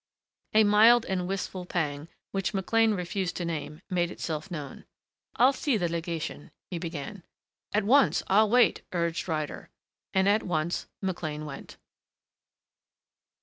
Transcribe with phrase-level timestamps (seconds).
[0.55, 4.85] A mild and wistful pang, which McLean refused to name, made itself known.
[5.35, 7.21] "I'll see the legation," he began.
[7.71, 8.23] "At once.
[8.25, 9.69] I'll wait," urged Ryder.
[10.11, 11.77] And at once McLean went.